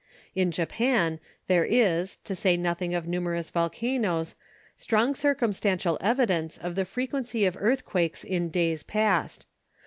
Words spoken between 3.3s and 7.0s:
volcanoes, strong circumstantial evidence of the